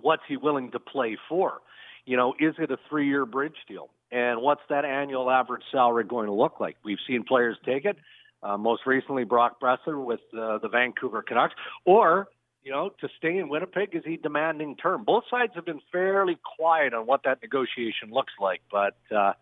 what's 0.02 0.24
he 0.28 0.38
willing 0.38 0.72
to 0.72 0.80
play 0.80 1.18
for? 1.30 1.62
You 2.06 2.18
know, 2.18 2.34
is 2.40 2.56
it 2.58 2.72
a 2.72 2.78
three 2.90 3.08
year 3.08 3.26
bridge 3.26 3.56
deal? 3.68 3.90
And 4.12 4.42
what's 4.42 4.62
that 4.70 4.86
annual 4.86 5.30
average 5.30 5.64
salary 5.72 6.04
going 6.04 6.28
to 6.28 6.34
look 6.34 6.60
like? 6.60 6.78
We've 6.84 7.00
seen 7.08 7.24
players 7.24 7.58
take 7.66 7.86
it. 7.86 7.98
Uh, 8.44 8.58
most 8.58 8.86
recently, 8.86 9.24
Brock 9.24 9.60
Boeser 9.62 10.04
with 10.04 10.20
uh, 10.38 10.60
the 10.60 10.68
Vancouver 10.70 11.24
Canucks. 11.24 11.56
Or, 11.86 12.28
you 12.62 12.72
know, 12.72 12.92
to 13.00 13.10
stay 13.18 13.38
in 13.38 13.50
Winnipeg, 13.50 13.90
is 13.94 14.04
he 14.06 14.18
demanding 14.18 14.76
term? 14.76 15.04
Both 15.04 15.24
sides 15.32 15.54
have 15.56 15.66
been 15.66 15.80
fairly 15.92 16.38
quiet 16.58 16.94
on 16.94 17.08
what 17.08 17.22
that 17.24 17.42
negotiation 17.42 18.12
looks 18.12 18.34
like, 18.40 18.62
but 18.70 18.98
uh, 19.16 19.34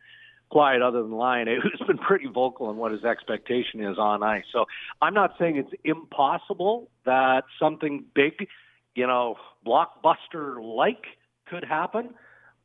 quiet 0.52 0.82
other 0.82 1.02
than 1.02 1.14
Laine, 1.14 1.48
who's 1.62 1.88
been 1.88 1.98
pretty 1.98 2.28
vocal 2.28 2.68
on 2.68 2.78
what 2.78 2.92
his 2.92 3.04
expectation 3.04 3.84
is 3.84 3.98
on 3.98 4.22
ice. 4.22 4.44
So 4.54 4.66
I'm 5.02 5.14
not 5.14 5.32
saying 5.40 5.58
it's 5.58 5.74
impossible 5.84 6.90
that 7.06 7.44
something 7.60 8.06
big 8.14 8.48
you 8.96 9.08
know, 9.08 9.36
blockbuster 9.66 10.62
like 10.62 11.06
could 11.48 11.64
happen. 11.64 12.10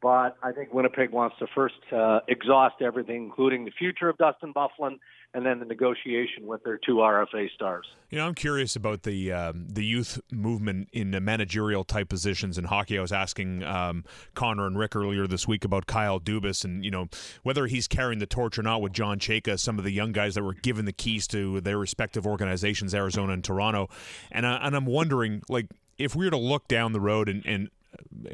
But 0.02 0.36
I 0.42 0.52
think 0.52 0.72
Winnipeg 0.74 1.10
wants 1.10 1.36
to 1.38 1.46
first 1.54 1.74
uh, 1.92 2.20
exhaust 2.28 2.76
everything, 2.82 3.24
including 3.24 3.64
the 3.64 3.70
future 3.70 4.08
of 4.08 4.18
Dustin 4.18 4.52
Byfuglien 4.52 4.98
and 5.34 5.44
then 5.44 5.58
the 5.58 5.66
negotiation 5.66 6.46
with 6.46 6.64
their 6.64 6.78
two 6.78 6.96
RFA 6.96 7.50
stars. 7.54 7.86
You 8.10 8.18
know, 8.18 8.26
I'm 8.26 8.34
curious 8.34 8.76
about 8.76 9.02
the 9.02 9.32
um, 9.32 9.66
the 9.68 9.84
youth 9.84 10.20
movement 10.30 10.88
in 10.92 11.10
managerial 11.24 11.84
type 11.84 12.08
positions 12.08 12.56
in 12.58 12.64
hockey. 12.64 12.98
I 12.98 13.00
was 13.00 13.12
asking 13.12 13.62
um, 13.64 14.04
Connor 14.34 14.66
and 14.66 14.78
Rick 14.78 14.96
earlier 14.96 15.26
this 15.26 15.46
week 15.46 15.64
about 15.64 15.86
Kyle 15.86 16.20
Dubas 16.20 16.64
and 16.64 16.84
you 16.84 16.90
know 16.90 17.08
whether 17.42 17.66
he's 17.66 17.88
carrying 17.88 18.18
the 18.18 18.26
torch 18.26 18.58
or 18.58 18.62
not 18.62 18.80
with 18.80 18.92
John 18.92 19.18
Chayka, 19.18 19.58
some 19.58 19.78
of 19.78 19.84
the 19.84 19.92
young 19.92 20.12
guys 20.12 20.34
that 20.34 20.42
were 20.42 20.54
given 20.54 20.84
the 20.84 20.92
keys 20.92 21.26
to 21.28 21.60
their 21.60 21.78
respective 21.78 22.26
organizations, 22.26 22.94
Arizona 22.94 23.32
and 23.32 23.44
Toronto, 23.44 23.88
and 24.30 24.46
I, 24.46 24.56
and 24.56 24.76
I'm 24.76 24.86
wondering 24.86 25.42
like 25.48 25.66
if 25.98 26.14
we 26.14 26.26
were 26.26 26.30
to 26.30 26.36
look 26.36 26.68
down 26.68 26.92
the 26.92 27.00
road 27.00 27.28
and, 27.28 27.44
and 27.46 27.70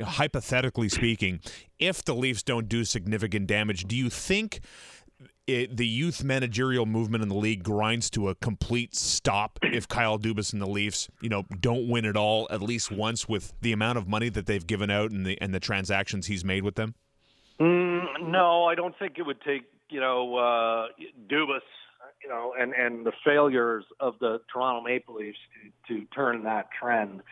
hypothetically 0.05 0.89
speaking, 0.89 1.41
if 1.79 2.05
the 2.05 2.15
Leafs 2.15 2.43
don't 2.43 2.69
do 2.69 2.85
significant 2.85 3.47
damage, 3.47 3.85
do 3.85 3.97
you 3.97 4.11
think 4.11 4.61
it, 5.47 5.77
the 5.77 5.87
youth 5.87 6.23
managerial 6.23 6.87
movement 6.87 7.23
in 7.23 7.29
the 7.29 7.35
league 7.35 7.63
grinds 7.63 8.09
to 8.11 8.29
a 8.29 8.35
complete 8.37 8.95
stop 8.95 9.59
if 9.63 9.89
Kyle 9.89 10.19
Dubas 10.19 10.53
and 10.53 10.63
the 10.63 10.69
Leafs, 10.69 11.09
you 11.21 11.29
know, 11.29 11.45
don't 11.61 11.89
win 11.89 12.05
it 12.05 12.17
all 12.17 12.47
at 12.51 12.63
least 12.63 12.91
once 12.93 13.29
with 13.29 13.53
the 13.61 13.73
amount 13.73 13.99
of 13.99 14.07
money 14.07 14.29
that 14.29 14.47
they've 14.47 14.67
given 14.67 14.91
out 14.91 15.11
and 15.11 15.27
the 15.27 15.41
and 15.41 15.55
the 15.55 15.61
transactions 15.61 16.27
he's 16.27 16.45
made 16.45 16.63
with 16.63 16.77
them? 16.77 16.95
Mm, 17.61 18.31
no, 18.31 18.65
I 18.65 18.75
don't 18.75 18.99
think 18.99 19.19
it 19.19 19.23
would 19.23 19.41
take 19.43 19.65
you 19.91 20.01
know 20.01 20.37
uh, 20.37 20.87
Dubas 21.29 21.61
you 22.23 22.29
know, 22.29 22.55
and 22.59 22.73
and 22.73 23.05
the 23.05 23.13
failures 23.25 23.85
of 24.01 24.15
the 24.21 24.41
Toronto 24.53 24.83
Maple 24.83 25.17
Leafs 25.17 25.39
to, 25.89 25.95
to 25.95 26.07
turn 26.07 26.45
that 26.45 26.69
trend. 26.79 27.23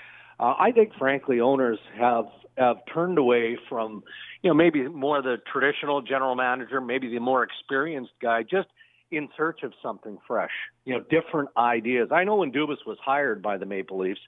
Uh, 0.40 0.54
I 0.58 0.72
think, 0.72 0.92
frankly, 0.98 1.40
owners 1.40 1.78
have 1.98 2.24
have 2.56 2.78
turned 2.92 3.16
away 3.16 3.56
from, 3.68 4.02
you 4.42 4.50
know, 4.50 4.54
maybe 4.54 4.86
more 4.88 5.22
the 5.22 5.36
traditional 5.50 6.02
general 6.02 6.34
manager, 6.34 6.80
maybe 6.80 7.08
the 7.08 7.20
more 7.20 7.42
experienced 7.42 8.12
guy, 8.20 8.42
just 8.42 8.68
in 9.10 9.28
search 9.36 9.62
of 9.62 9.72
something 9.82 10.18
fresh, 10.26 10.50
you 10.84 10.94
know, 10.94 11.00
different 11.10 11.48
ideas. 11.56 12.08
I 12.12 12.24
know 12.24 12.36
when 12.36 12.52
Dubas 12.52 12.84
was 12.86 12.98
hired 13.02 13.42
by 13.42 13.56
the 13.56 13.66
Maple 13.66 13.98
Leafs, 13.98 14.20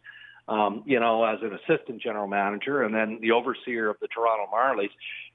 um, 0.49 0.83
you 0.87 0.99
know, 0.99 1.25
as 1.25 1.39
an 1.43 1.53
assistant 1.55 2.01
general 2.03 2.27
manager 2.27 2.83
and 2.83 2.95
then 2.95 3.19
the 3.21 3.33
overseer 3.33 3.89
of 3.89 3.97
the 4.01 4.09
Toronto 4.09 4.51
Marlies, 4.53 4.91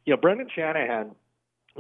you 0.06 0.14
know, 0.14 0.18
Brendan 0.18 0.50
Shanahan 0.54 1.12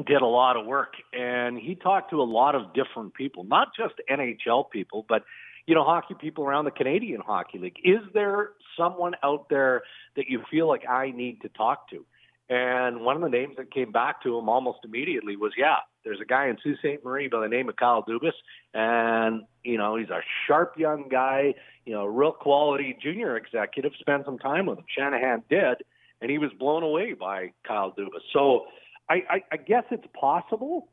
did 0.05 0.21
a 0.21 0.27
lot 0.27 0.55
of 0.55 0.65
work 0.65 0.93
and 1.13 1.57
he 1.57 1.75
talked 1.75 2.11
to 2.11 2.21
a 2.21 2.23
lot 2.23 2.55
of 2.55 2.73
different 2.73 3.13
people, 3.13 3.43
not 3.43 3.69
just 3.75 3.95
NHL 4.09 4.69
people, 4.69 5.05
but 5.09 5.23
you 5.67 5.75
know, 5.75 5.83
hockey 5.83 6.15
people 6.19 6.45
around 6.45 6.65
the 6.65 6.71
Canadian 6.71 7.21
Hockey 7.21 7.59
League. 7.59 7.77
Is 7.83 7.99
there 8.13 8.51
someone 8.77 9.13
out 9.21 9.47
there 9.49 9.83
that 10.15 10.27
you 10.29 10.41
feel 10.49 10.67
like 10.67 10.87
I 10.89 11.11
need 11.11 11.41
to 11.41 11.49
talk 11.49 11.89
to? 11.89 12.05
And 12.49 13.01
one 13.01 13.17
of 13.17 13.21
the 13.21 13.29
names 13.29 13.55
that 13.57 13.73
came 13.73 13.91
back 13.91 14.23
to 14.23 14.37
him 14.37 14.47
almost 14.47 14.79
immediately 14.85 15.35
was, 15.35 15.51
yeah, 15.57 15.79
there's 16.05 16.21
a 16.21 16.25
guy 16.25 16.47
in 16.47 16.57
Sault 16.63 16.77
Ste. 16.79 17.03
Marie 17.03 17.27
by 17.27 17.41
the 17.41 17.49
name 17.49 17.67
of 17.67 17.75
Kyle 17.75 18.01
Dubas. 18.01 18.31
And, 18.73 19.43
you 19.65 19.77
know, 19.77 19.97
he's 19.97 20.09
a 20.09 20.21
sharp 20.47 20.75
young 20.77 21.09
guy, 21.09 21.53
you 21.85 21.91
know, 21.91 22.05
real 22.05 22.31
quality 22.31 22.97
junior 23.03 23.35
executive. 23.35 23.91
Spend 23.99 24.23
some 24.23 24.39
time 24.39 24.67
with 24.67 24.79
him. 24.79 24.85
Shanahan 24.97 25.43
did. 25.49 25.83
And 26.21 26.31
he 26.31 26.37
was 26.37 26.51
blown 26.57 26.83
away 26.83 27.13
by 27.13 27.51
Kyle 27.67 27.91
Dubas. 27.91 28.23
So 28.31 28.67
I, 29.09 29.15
I, 29.29 29.43
I 29.51 29.57
guess 29.57 29.83
it's 29.91 30.07
possible. 30.17 30.87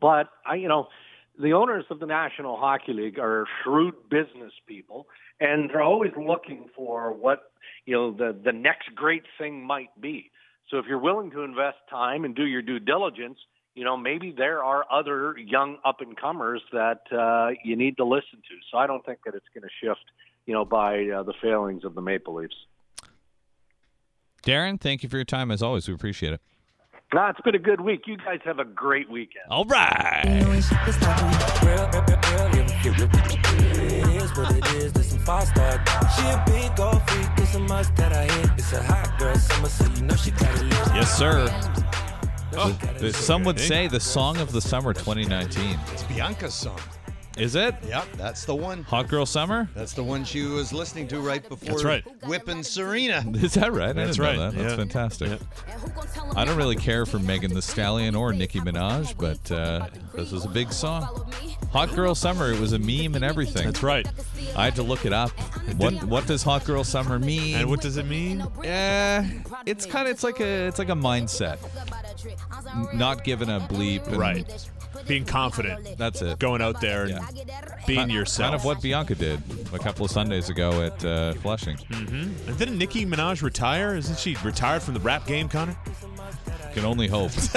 But, 0.00 0.30
I, 0.46 0.54
you 0.54 0.68
know, 0.68 0.88
the 1.40 1.52
owners 1.52 1.84
of 1.90 2.00
the 2.00 2.06
National 2.06 2.56
Hockey 2.56 2.92
League 2.92 3.18
are 3.18 3.46
shrewd 3.62 3.94
business 4.10 4.52
people, 4.66 5.06
and 5.40 5.70
they're 5.70 5.82
always 5.82 6.12
looking 6.16 6.66
for 6.74 7.12
what 7.12 7.52
you 7.86 7.94
know 7.94 8.12
the 8.12 8.36
the 8.44 8.52
next 8.52 8.94
great 8.94 9.24
thing 9.38 9.64
might 9.64 9.98
be. 10.00 10.30
So 10.70 10.78
if 10.78 10.86
you're 10.86 10.98
willing 10.98 11.30
to 11.30 11.42
invest 11.42 11.78
time 11.88 12.24
and 12.24 12.34
do 12.34 12.44
your 12.44 12.62
due 12.62 12.78
diligence, 12.78 13.38
you 13.74 13.84
know 13.84 13.96
maybe 13.96 14.34
there 14.36 14.64
are 14.64 14.84
other 14.90 15.36
young 15.38 15.78
up 15.84 16.00
and 16.00 16.16
comers 16.16 16.62
that 16.72 17.02
uh, 17.12 17.54
you 17.64 17.76
need 17.76 17.96
to 17.98 18.04
listen 18.04 18.38
to. 18.48 18.54
So 18.70 18.78
I 18.78 18.86
don't 18.86 19.04
think 19.06 19.20
that 19.24 19.34
it's 19.34 19.46
going 19.54 19.62
to 19.62 19.86
shift, 19.86 20.04
you 20.46 20.54
know, 20.54 20.64
by 20.64 21.08
uh, 21.08 21.22
the 21.22 21.34
failings 21.40 21.84
of 21.84 21.94
the 21.94 22.02
Maple 22.02 22.34
Leafs. 22.34 22.56
Darren, 24.42 24.80
thank 24.80 25.02
you 25.02 25.08
for 25.08 25.16
your 25.16 25.24
time 25.24 25.50
as 25.50 25.62
always. 25.62 25.88
We 25.88 25.94
appreciate 25.94 26.32
it. 26.32 26.40
Nah, 27.14 27.30
it's 27.30 27.40
been 27.40 27.54
a 27.54 27.58
good 27.58 27.80
week. 27.80 28.02
You 28.06 28.18
guys 28.18 28.40
have 28.44 28.58
a 28.58 28.66
great 28.66 29.10
weekend. 29.10 29.46
All 29.50 29.64
right. 29.64 30.24
Yes, 40.94 41.16
sir. 41.16 41.48
Oh, 42.60 42.78
the, 42.98 43.12
some 43.12 43.42
would 43.44 43.58
say 43.58 43.88
the 43.88 44.00
song 44.00 44.36
of 44.38 44.52
the 44.52 44.60
summer 44.60 44.92
2019. 44.92 45.78
It's 45.92 46.02
Bianca's 46.02 46.52
song. 46.52 46.78
Is 47.38 47.54
it? 47.54 47.74
Yep, 47.86 48.06
that's 48.16 48.44
the 48.44 48.54
one. 48.54 48.82
Hot 48.84 49.08
Girl 49.08 49.24
Summer? 49.24 49.68
That's 49.74 49.92
the 49.92 50.02
one 50.02 50.24
she 50.24 50.42
was 50.42 50.72
listening 50.72 51.06
to 51.08 51.20
right 51.20 51.46
before 51.48 51.68
That's 51.70 51.84
right. 51.84 52.04
whipping 52.26 52.62
Serena. 52.62 53.24
Is 53.34 53.54
that 53.54 53.72
right? 53.72 53.94
That's 53.94 54.18
right. 54.18 54.36
that. 54.36 54.54
That's 54.54 54.70
Yeah. 54.72 54.76
fantastic. 54.76 55.40
I 56.34 56.44
don't 56.44 56.56
really 56.56 56.76
care 56.76 57.06
for 57.06 57.18
Megan 57.18 57.54
Thee 57.54 57.60
Stallion 57.60 58.14
or 58.14 58.32
Nicki 58.32 58.60
Minaj, 58.60 59.16
but 59.18 59.50
uh, 59.52 59.86
this 60.14 60.32
was 60.32 60.44
a 60.44 60.48
big 60.48 60.72
song. 60.72 61.30
Hot 61.72 61.94
Girl 61.94 62.14
Summer, 62.14 62.50
it 62.52 62.58
was 62.60 62.72
a 62.72 62.78
meme 62.78 63.14
and 63.14 63.24
everything. 63.24 63.66
That's 63.66 63.82
right. 63.82 64.06
I 64.56 64.64
had 64.64 64.74
to 64.76 64.82
look 64.82 65.04
it 65.06 65.12
up. 65.12 65.30
What 65.76 66.02
what 66.04 66.26
does 66.26 66.42
Hot 66.42 66.64
Girl 66.64 66.82
Summer 66.82 67.18
mean? 67.18 67.56
And 67.56 67.68
what 67.68 67.80
does 67.80 67.96
it 67.98 68.06
mean? 68.06 68.40
Uh, 68.42 69.24
it's 69.66 69.86
kind 69.86 70.06
of 70.08 70.12
it's 70.12 70.24
like 70.24 70.40
a 70.40 70.66
it's 70.66 70.78
like 70.78 70.88
a 70.88 70.92
mindset. 70.94 71.58
N- 72.74 72.98
Not 72.98 73.22
given 73.24 73.48
a 73.50 73.60
bleep. 73.60 74.06
and 74.06 74.16
Right. 74.16 74.70
Being 75.08 75.24
confident, 75.24 75.96
That's 75.96 76.20
it. 76.22 76.38
going 76.38 76.60
out 76.60 76.80
there 76.80 77.04
and 77.04 77.20
being 77.86 78.00
Kind- 78.00 78.12
yourself. 78.12 78.50
Kind 78.50 78.54
of 78.60 78.64
what 78.64 78.82
Bianca 78.82 79.14
did 79.14 79.40
a 79.72 79.78
couple 79.78 80.04
of 80.04 80.10
Sundays 80.10 80.50
ago 80.50 80.82
at 80.82 81.04
uh, 81.04 81.32
Flushing. 81.34 81.78
And 81.90 82.58
didn't 82.58 82.76
Nicki 82.78 83.06
Minaj 83.06 83.42
retire? 83.42 83.96
Isn't 83.96 84.18
she 84.18 84.36
retired 84.44 84.82
from 84.82 84.94
the 84.94 85.00
rap 85.00 85.26
game, 85.26 85.48
Connor? 85.48 85.76
Can 86.74 86.84
only 86.84 87.08
hope. 87.08 87.32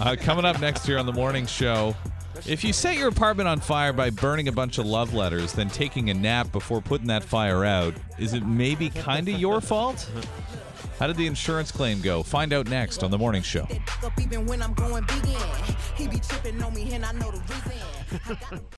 uh, 0.00 0.16
coming 0.20 0.44
up 0.44 0.60
next 0.60 0.88
year 0.88 0.98
on 0.98 1.06
the 1.06 1.12
morning 1.12 1.46
show. 1.46 1.94
If 2.44 2.64
you 2.64 2.72
set 2.72 2.96
your 2.96 3.08
apartment 3.08 3.48
on 3.48 3.60
fire 3.60 3.92
by 3.92 4.10
burning 4.10 4.48
a 4.48 4.52
bunch 4.52 4.78
of 4.78 4.86
love 4.86 5.14
letters, 5.14 5.52
then 5.52 5.68
taking 5.68 6.10
a 6.10 6.14
nap 6.14 6.50
before 6.50 6.80
putting 6.80 7.06
that 7.06 7.22
fire 7.22 7.64
out, 7.64 7.94
is 8.18 8.34
it 8.34 8.44
maybe 8.44 8.90
kind 8.90 9.28
of 9.28 9.38
your 9.38 9.60
fault? 9.60 10.10
How 11.02 11.08
did 11.08 11.16
the 11.16 11.26
insurance 11.26 11.72
claim 11.72 12.00
go? 12.00 12.22
Find 12.22 12.52
out 12.52 12.70
next 12.70 13.02
on 13.02 13.10
the 13.10 13.18
morning 13.18 13.42
show. 13.42 13.66